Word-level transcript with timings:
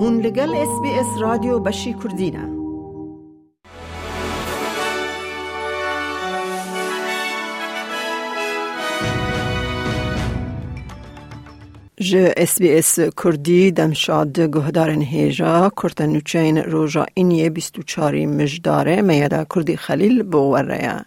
هون 0.00 0.20
لگل 0.20 0.54
اس 0.54 0.80
بی 0.82 0.90
اس 0.90 1.06
رادیو 1.20 1.58
بشی 1.58 1.94
کردینه 1.94 2.58
ج 12.00 12.16
اس 12.36 12.62
بی 12.62 12.78
اس 12.78 12.98
کردی 13.24 13.70
دمشاد 13.70 14.40
گهدارن 14.40 15.02
هیجا 15.02 15.70
کرتن 15.82 16.10
نوچین 16.12 16.58
روژا 16.58 17.06
اینیه 17.14 17.50
بیستو 17.50 17.82
چاری 17.82 18.26
مجداره 18.26 19.02
میادا 19.02 19.44
کردی 19.54 19.76
خلیل 19.76 20.22
بوره 20.22 21.04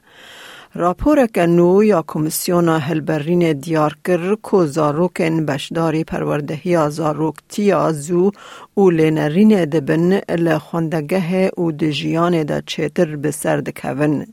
راپورک 0.75 1.37
نو 1.37 1.83
یا 1.83 2.01
کمیسیون 2.07 2.69
هلبرین 2.69 3.53
دیار 3.53 3.97
کر 4.05 4.35
کو 4.35 4.65
زاروکن 4.65 5.45
بشداری 5.45 6.03
پروردهی 6.03 6.89
زاروک 6.89 7.35
تیا 7.49 7.91
زو 7.91 8.31
او 8.73 8.89
لینرین 8.89 9.65
دبن 9.65 10.21
لخوندگه 10.29 11.51
او 11.57 11.71
دجیان 11.71 12.43
دا 12.43 12.61
چیتر 12.61 13.15
بسر 13.15 13.57
دکون. 13.57 14.25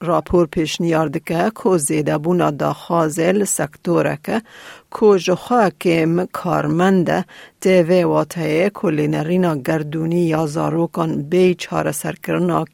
راپور 0.00 0.46
پیشنیار 0.46 1.08
که 1.08 1.50
کو 1.54 1.78
زیده 1.78 2.18
بونا 2.18 2.50
دا 2.50 2.72
خازل 2.72 3.44
سکتوره 3.44 4.18
که 4.24 4.42
کو 4.90 5.16
جخوا 5.16 5.70
که 5.80 6.26
کارمنده 6.32 7.24
تیوه 7.60 8.04
واتهه 8.04 8.70
کلینرینا 8.74 9.56
گردونی 9.56 10.26
یا 10.26 10.46
زاروکان 10.46 11.22
بی 11.22 11.54
چاره 11.54 11.92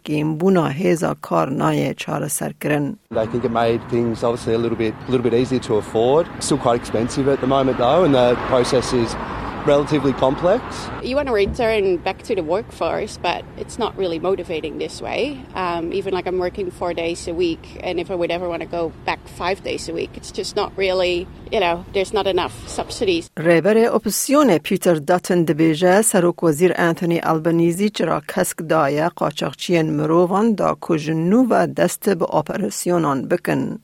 کیم 0.04 0.36
بونا 0.36 0.66
هیزا 0.66 1.16
کار 1.22 1.50
نای 1.50 1.94
چاره 1.94 2.28
سرکرن 2.28 2.96
I 3.14 3.26
think 3.26 3.44
it 3.44 3.50
made 3.50 3.80
things 3.90 4.24
obviously 4.24 4.54
a 4.54 4.58
little 4.58 4.76
bit, 4.76 4.94
a 5.08 5.10
little 5.10 5.30
bit 5.30 5.34
easier 5.34 5.60
to 5.68 5.74
afford. 5.76 6.26
Still 6.40 6.58
quite 6.58 6.80
expensive 6.80 7.28
at 7.28 7.40
the 7.40 7.46
moment 7.46 7.78
though 7.78 8.04
and 8.04 8.14
the 8.14 8.36
process 8.50 8.92
is 8.92 9.10
relatively 9.67 10.13
complex. 10.13 10.63
You 11.03 11.15
want 11.19 11.27
to 11.27 11.33
return 11.33 11.97
back 11.97 12.23
to 12.23 12.33
the 12.35 12.43
workforce, 12.55 13.17
but 13.17 13.43
it's 13.57 13.77
not 13.77 13.91
really 13.97 14.19
motivating 14.29 14.77
this 14.77 15.01
way. 15.01 15.21
Um, 15.55 15.83
even 15.99 16.13
like 16.13 16.25
I'm 16.29 16.39
working 16.47 16.71
four 16.71 16.93
days 16.93 17.27
a 17.27 17.33
week, 17.33 17.63
and 17.83 17.99
if 17.99 18.07
I 18.09 18.15
would 18.15 18.31
ever 18.31 18.47
want 18.53 18.61
to 18.61 18.69
go 18.79 18.83
back 19.05 19.19
five 19.27 19.57
days 19.63 19.83
a 19.89 19.93
week, 19.93 20.11
it's 20.15 20.31
just 20.31 20.55
not 20.55 20.69
really, 20.77 21.27
you 21.51 21.59
know, 21.59 21.75
there's 21.93 22.13
not 22.13 22.27
enough 22.27 22.55
subsidies. 22.67 23.29
ریبر 23.37 23.77
اپسیون 23.77 24.57
پیتر 24.57 24.95
داتن 24.95 25.43
دبیجه 25.43 26.01
سروک 26.01 26.43
وزیر 26.43 26.73
انتونی 26.75 27.19
البنیزی 27.23 27.89
چرا 27.89 28.21
کسک 28.27 28.57
دایه 28.69 29.09
قاچاقچین 29.09 29.97
مروان 29.97 30.55
دا 30.55 30.77
کجنو 30.81 31.45
و 31.49 31.67
دست 31.67 32.09
به 32.09 32.35
اپراسیونان 32.35 33.27
بکن. 33.27 33.79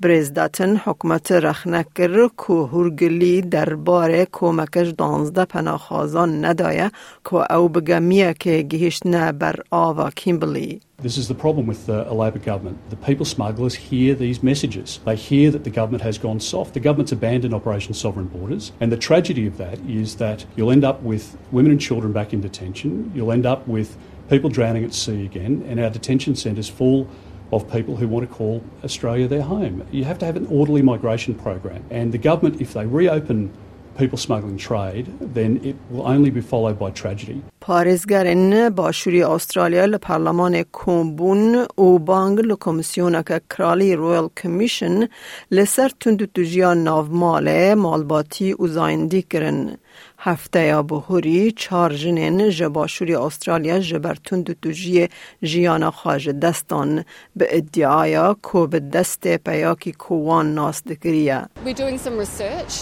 بریزداتن 0.00 0.76
حکومت 0.76 1.32
رخنکر 1.32 2.28
که 2.28 2.52
هرگلی 2.72 3.42
درباره 3.42 4.26
کمکش 4.32 4.88
دانزده 4.98 5.44
پناهخوازان 5.44 6.44
ندایه 6.44 6.90
که 7.30 7.52
او 7.54 7.68
بگمیه 7.68 8.34
که 8.40 8.62
گهشت 8.62 9.06
نه 9.06 9.32
بر 9.32 9.54
آوا 9.70 10.10
کیمبلی. 10.10 10.80
This 11.00 11.16
is 11.16 11.28
the 11.28 11.34
problem 11.34 11.68
with 11.68 11.86
the, 11.86 12.10
a 12.10 12.14
Labor 12.22 12.40
government. 12.40 12.78
The 12.90 12.96
people 12.96 13.24
smugglers 13.24 13.76
hear 13.76 14.16
these 14.16 14.42
messages. 14.42 14.98
They 15.04 15.14
hear 15.14 15.48
that 15.52 15.62
the 15.62 15.70
government 15.70 16.02
has 16.02 16.18
gone 16.18 16.40
soft. 16.40 16.74
The 16.74 16.80
government's 16.80 17.12
abandoned 17.12 17.54
Operation 17.54 17.94
Sovereign 17.94 18.26
Borders. 18.26 18.72
And 18.80 18.90
the 18.90 18.96
tragedy 18.96 19.46
of 19.46 19.58
that 19.58 19.78
is 19.86 20.16
that 20.16 20.44
you'll 20.56 20.72
end 20.72 20.84
up 20.84 21.00
with 21.02 21.38
women 21.52 21.70
and 21.70 21.80
children 21.80 22.10
back 22.12 22.32
in 22.32 22.40
detention. 22.40 23.12
You'll 23.14 23.30
end 23.30 23.46
up 23.46 23.68
with 23.68 23.96
people 24.28 24.50
drowning 24.50 24.82
at 24.82 24.92
sea 24.92 25.24
again. 25.24 25.64
And 25.68 25.78
our 25.78 25.88
detention 25.88 26.34
centres 26.34 26.68
full 26.68 27.06
of 27.55 27.71
people 27.71 27.95
who 27.95 28.07
want 28.07 28.27
to 28.27 28.33
call 28.33 28.63
Australia 28.83 29.27
their 29.27 29.41
home. 29.41 29.85
You 29.91 30.03
have 30.05 30.19
to 30.19 30.25
have 30.25 30.35
an 30.35 30.47
orderly 30.47 30.81
migration 30.81 31.35
program. 31.35 31.83
And 31.89 32.11
the 32.11 32.17
government, 32.17 32.61
if 32.61 32.73
they 32.73 32.85
reopen 32.85 33.51
people 33.98 34.18
smuggling 34.26 34.56
trade, 34.56 35.06
then 35.20 35.52
it 35.70 35.76
will 35.90 36.06
only 36.14 36.30
be 36.30 36.40
followed 36.40 36.78
by 36.78 36.90
tragedy. 36.90 37.42
پارێزگەرن 37.60 38.70
باشووری 38.70 39.22
ئوسترالیا 39.22 39.86
لە 39.86 39.98
پارلەمانێک 40.06 40.66
کۆمبوون 40.72 41.54
و 41.78 41.98
بانگ 41.98 42.38
لە 42.40 42.56
کۆمسیۆنەکە 42.64 43.40
کرالی 43.50 43.96
ڕۆیل 43.96 44.28
کمیشن 44.42 45.08
لەسەر 45.56 45.90
تونند 46.00 46.22
و 46.22 46.26
توژیان 46.26 46.78
ناوماڵێ 46.88 47.76
ماڵباتی 47.84 48.60
و 48.60 48.66
زایندی 48.66 49.22
کرن. 49.22 49.76
هفته 50.18 50.62
یا 50.62 50.82
بهوری 50.82 51.52
چار 51.52 51.92
جنین 51.94 52.50
جباشوری 52.50 53.14
استرالیا 53.14 53.78
جبر 53.78 54.14
تند 54.14 54.50
و 54.50 54.54
توجی 54.62 55.08
جیانا 55.42 55.90
خواج 55.90 56.28
دستان 56.28 57.04
به 57.36 57.46
ادعایا 57.50 58.36
کو 58.42 58.66
به 58.66 58.80
دست 58.80 59.36
پیاکی 59.36 59.92
کوان 59.92 60.54
ناس 60.54 60.82
دکریه. 60.84 61.48
We're 61.64 61.72
doing 61.72 61.98
some 61.98 62.16
research 62.24 62.74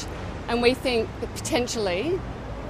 and 0.51 0.61
we 0.61 0.73
think 0.73 1.07
that 1.21 1.33
potentially 1.33 2.19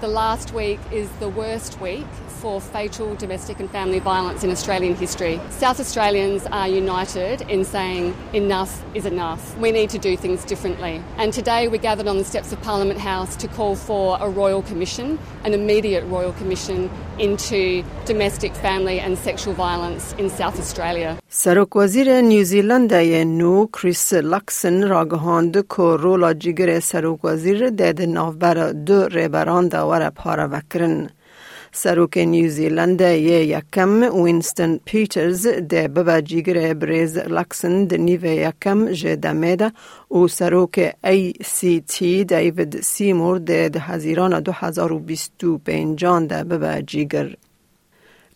the 0.01 0.07
last 0.07 0.53
week 0.53 0.79
is 0.91 1.09
the 1.13 1.29
worst 1.29 1.81
week 1.81 2.05
for 2.27 2.61
fatal 2.61 3.15
domestic 3.15 3.59
and 3.59 3.71
family 3.71 3.97
violence 3.97 4.43
in 4.43 4.51
Australian 4.51 4.95
history. 4.95 5.41
South 5.49 5.79
Australians 5.79 6.45
are 6.47 6.67
united 6.67 7.41
in 7.49 7.65
saying 7.65 8.15
enough 8.33 8.83
is 8.93 9.07
enough. 9.07 9.57
We 9.57 9.71
need 9.71 9.89
to 9.91 9.97
do 9.97 10.15
things 10.15 10.45
differently. 10.45 11.03
And 11.17 11.33
today 11.33 11.67
we 11.67 11.79
gathered 11.79 12.07
on 12.07 12.19
the 12.19 12.23
steps 12.23 12.51
of 12.51 12.61
Parliament 12.61 12.99
House 12.99 13.35
to 13.37 13.47
call 13.47 13.75
for 13.75 14.15
a 14.21 14.29
royal 14.29 14.61
commission, 14.61 15.17
an 15.43 15.55
immediate 15.55 16.05
royal 16.05 16.33
commission 16.33 16.87
into 17.20 17.82
domestic, 18.04 18.52
family 18.54 19.00
and 19.00 19.19
sexual 19.19 19.54
violence 19.54 20.14
in 20.19 20.28
South 20.30 20.58
Australia. 20.58 21.16
سرک 21.28 21.76
وزیر 21.76 22.20
نیوزیلند 22.20 22.92
نو 23.26 23.66
کریس 23.66 24.12
لکسن 24.12 24.88
را 24.88 25.04
گهاند 25.04 25.56
که 25.76 25.82
رولا 25.82 26.32
جگر 26.32 26.80
سرک 26.80 27.24
وزیر 27.24 27.70
دید 27.70 28.02
نافبر 28.02 28.72
دو 28.72 29.08
ریبران 29.08 29.69
داور 29.69 30.10
پارا 30.10 30.48
وکرن. 30.52 31.10
سروک 31.73 32.17
نیوزیلند 32.17 33.01
یکم 33.01 34.03
وینستن 34.23 34.79
پیترز 34.85 35.47
ده 35.47 35.87
ببا 35.87 36.21
جیگر 36.21 36.73
بریز 36.73 37.17
لکسن 37.17 37.85
ده 37.85 37.97
نیو 37.97 38.25
یکم 38.25 38.85
جدمه 38.85 39.71
و 40.11 40.27
سروک 40.27 40.95
ای 41.03 41.33
سی 41.45 41.83
تی 41.87 42.23
دیوید 42.23 42.81
سیمور 42.81 43.37
ده 43.37 43.69
ده 43.69 43.79
هزیران 43.79 44.39
دو 44.39 44.51
هزار 44.51 44.91
و 44.91 44.99
بیستو 44.99 45.57
پینجان 45.57 46.27
ده 46.27 46.43
ببا 46.43 46.81
جیگر. 46.81 47.35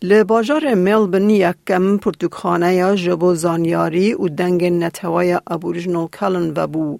لباجار 0.02 0.74
ملبن 0.74 1.30
یکم 1.30 1.96
پرتوکخانه 1.98 2.74
یا 2.74 2.94
جبو 2.94 3.34
زانیاری 3.34 4.14
و 4.14 4.28
دنگ 4.28 4.64
نتوای 4.64 5.40
ابوریجنال 5.46 6.06
کلن 6.06 6.52
و 6.56 6.66
بو. 6.66 6.98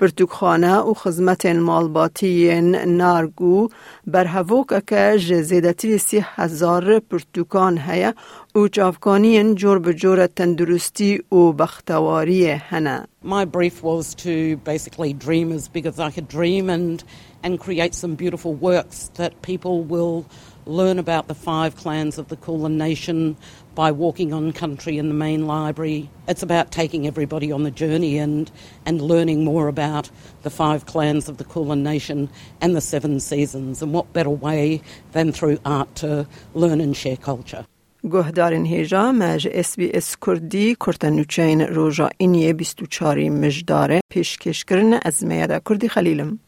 پرتوکخانه 0.00 0.76
و 0.76 0.94
خدمت 0.94 1.46
مالباتی 1.46 2.60
نارگو 2.86 3.68
بر 4.06 4.26
هفوک 4.26 4.86
که 4.86 5.16
زیدتی 5.42 5.98
سی 5.98 6.24
هزار 6.24 6.98
پرتوکان 6.98 7.78
هیا 7.78 8.14
و 8.55 8.67
چافکانی 8.67 9.53
جور 9.53 9.79
به 9.79 9.93
جور 9.93 10.27
تندرستی 10.27 11.17
و 11.31 11.51
بختواری 11.51 12.47
هنه. 12.47 13.07
My 13.23 13.45
brief 13.45 13.83
was 13.83 14.15
to 14.15 14.57
basically 14.57 15.13
dream 15.13 15.51
as 15.51 15.67
big 15.67 15.85
as 15.85 15.99
I 15.99 16.11
could 16.11 16.27
dream 16.27 16.69
and, 16.69 17.03
and 17.43 17.59
create 17.59 17.93
some 17.93 18.15
beautiful 18.15 18.53
works 18.53 19.11
that 19.15 19.41
people 19.41 19.83
will 19.83 20.25
learn 20.65 20.99
about 20.99 21.27
the 21.27 21.35
five 21.35 21.75
clans 21.75 22.17
of 22.17 22.27
the 22.27 22.35
Kulin 22.35 22.77
Nation 22.77 23.37
by 23.75 23.91
walking 23.91 24.33
on 24.33 24.51
country 24.51 24.97
in 24.97 25.07
the 25.07 25.13
main 25.13 25.47
library. 25.47 26.09
It's 26.27 26.43
about 26.43 26.71
taking 26.71 27.05
everybody 27.07 27.51
on 27.51 27.63
the 27.63 27.71
journey 27.71 28.17
and, 28.17 28.51
and 28.85 29.01
learning 29.01 29.43
more 29.43 29.67
about 29.67 30.09
the 30.43 30.49
five 30.49 30.85
clans 30.85 31.29
of 31.29 31.37
the 31.37 31.43
Kulin 31.43 31.83
Nation 31.83 32.29
and 32.61 32.75
the 32.75 32.81
seven 32.81 33.19
seasons. 33.19 33.81
And 33.81 33.93
what 33.93 34.13
better 34.13 34.29
way 34.29 34.81
than 35.11 35.31
through 35.31 35.59
art 35.65 35.93
to 35.97 36.27
learn 36.53 36.81
and 36.81 36.95
share 36.95 37.17
culture. 37.17 37.65
گهدارین 38.10 38.66
هیجا 38.66 39.12
مج 39.12 39.48
اس 39.52 39.76
بی 39.76 39.90
اس 39.94 40.16
کردی 40.26 40.74
کرتنوچین 40.74 41.60
روژا 41.60 42.08
اینیه 42.18 42.52
24 42.52 43.28
مجداره 43.28 44.00
پیشکش 44.10 44.64
کرن 44.64 45.00
از 45.04 45.24
میاده 45.24 45.60
کردی 45.68 45.88
خلیلم. 45.88 46.38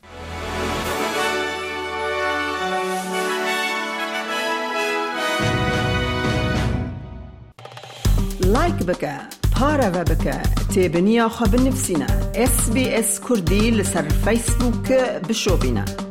لایک 8.47 8.75
بکه 8.75 9.13
پاره 9.57 9.89
و 9.89 10.05
بکه 10.05 10.41
تیبنیا 10.75 11.29
خواب 11.29 11.55
نفسینا 11.55 12.07
اس 12.35 12.71
بی 12.71 12.89
اس 12.89 13.21
کردی 13.29 13.71
لسر 13.71 14.03
فیسبوک 14.03 14.93
بشو 15.29 15.57
بینه 15.57 16.04